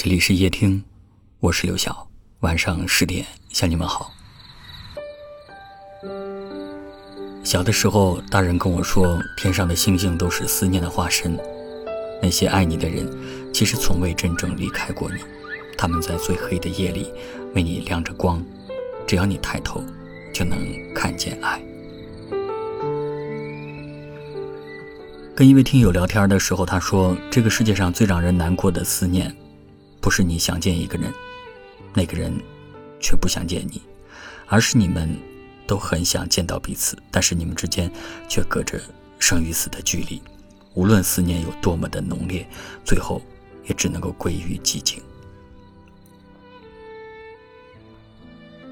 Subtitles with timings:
[0.00, 0.80] 这里是夜听，
[1.40, 2.08] 我是刘晓。
[2.38, 4.12] 晚上十点向你们好。
[7.42, 11.36] 小的时候，大人跟我说，天上的星星都是思念的化身。
[12.22, 13.10] 那些爱你的人，
[13.52, 15.16] 其实从未真正离开过你。
[15.76, 17.12] 他们在最黑的夜里
[17.56, 18.40] 为你亮着光，
[19.04, 19.82] 只要你抬头，
[20.32, 20.56] 就能
[20.94, 21.60] 看见爱。
[25.34, 29.34] 跟一位听友聊天的时候，他说：“这个世界上最让人难过的思念。”
[30.00, 31.12] 不是你想见一个人，
[31.94, 32.32] 那个人
[33.00, 33.82] 却不想见你，
[34.46, 35.16] 而是你们
[35.66, 37.90] 都很想见到彼此，但是你们之间
[38.28, 38.80] 却隔着
[39.18, 40.20] 生与死的距离。
[40.74, 42.46] 无论思念有多么的浓烈，
[42.84, 43.20] 最后
[43.64, 45.02] 也只能够归于寂静。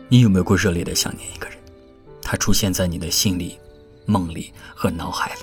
[0.09, 1.59] 你有没有过热烈的想念一个人？
[2.23, 3.59] 他出现在你的心里、
[4.05, 5.41] 梦里和脑海里。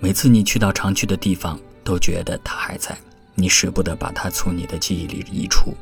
[0.00, 2.98] 每次你去到常去的地方，都觉得他还在。
[3.34, 5.74] 你舍不得把他从你的记忆里移除，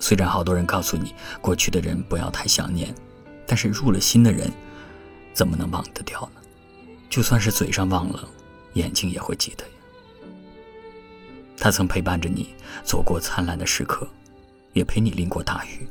[0.00, 2.94] 虽然好多人告诉你过去的人不要太想念，
[3.46, 4.50] 但是入了心的人，
[5.32, 6.40] 怎么能忘得掉呢？
[7.10, 8.28] 就算是嘴上忘了，
[8.72, 9.70] 眼睛也会记得呀。
[11.56, 14.08] 他曾陪伴着你走过灿烂的时刻，
[14.72, 15.86] 也陪你淋过大雨。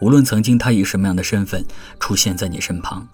[0.00, 1.64] 无论曾经他以什么样的身份
[1.98, 3.08] 出现在你身旁，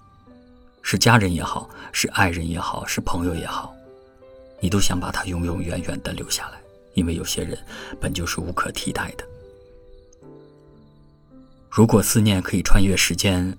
[0.81, 3.73] 是家人也好，是爱人也好，是朋友也好，
[4.59, 6.61] 你都想把他永永远远的留下来。
[6.93, 7.57] 因为有些人
[7.99, 9.27] 本就是无可替代的。
[11.69, 13.57] 如果思念可以穿越时间，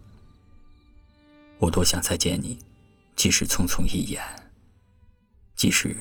[1.58, 2.58] 我多想再见你，
[3.16, 4.22] 即使匆匆一眼，
[5.55, 5.97] 即使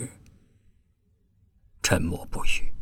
[1.81, 2.80] 沉默不语。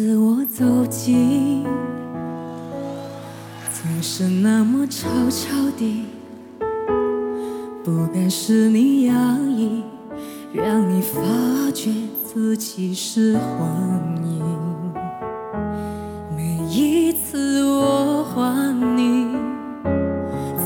[0.00, 1.62] 次我走近，
[3.70, 6.06] 总是那么悄悄地，
[7.84, 9.12] 不敢使你压
[9.46, 9.82] 抑，
[10.54, 11.20] 让你发
[11.74, 11.92] 觉
[12.24, 13.68] 自己是幻
[14.24, 14.42] 影。
[16.34, 19.36] 每一次我唤你，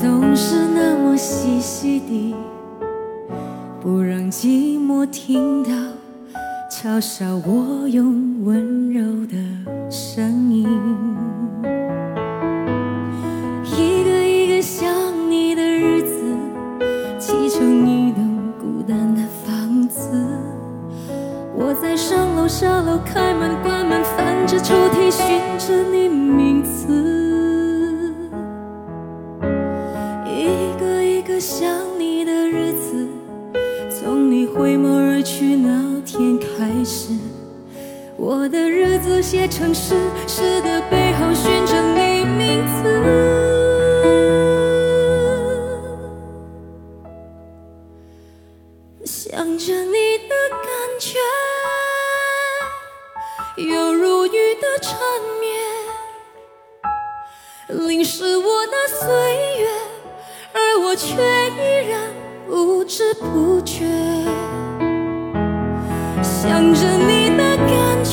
[0.01, 2.33] 总是那么细细地，
[3.81, 5.71] 不让寂寞听到。
[6.77, 9.37] 嘲笑我用温柔的
[9.89, 10.67] 声音，
[36.85, 37.09] 始，
[38.15, 39.95] 我的日子写成诗，
[40.27, 42.83] 诗的背后寻着你名字，
[49.03, 50.61] 想着你的感
[50.99, 51.17] 觉，
[53.63, 54.95] 犹如雨的缠
[55.39, 55.51] 绵，
[57.87, 59.07] 淋湿我的岁
[59.59, 59.67] 月，
[60.53, 62.13] 而我却依然
[62.47, 63.83] 不知不觉。
[66.47, 68.04] 想着你的感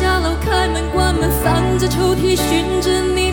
[0.00, 3.27] 下楼，开门关门，翻着抽屉，寻着你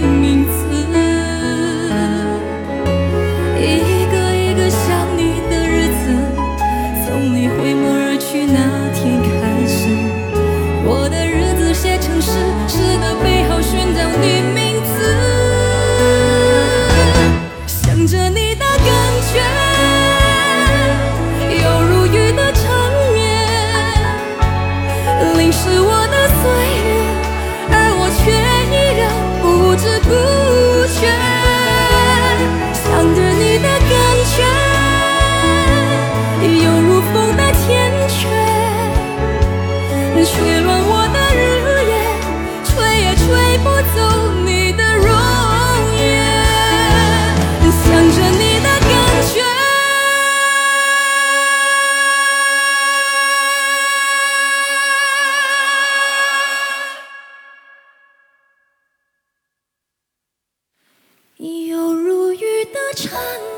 [62.95, 63.11] 缠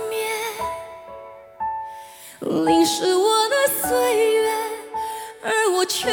[0.09, 0.19] 绵，
[2.65, 3.55] 淋湿我的
[3.87, 4.51] 岁月，
[5.43, 6.09] 而我却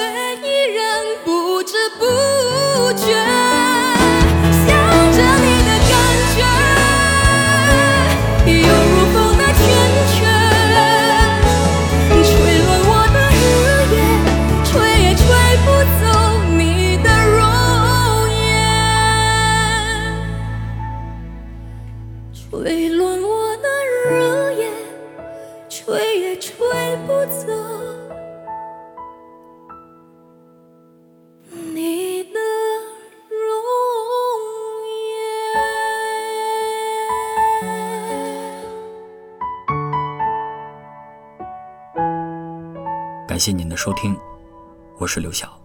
[43.26, 44.16] 感谢您的收听，
[44.96, 45.63] 我是刘晓。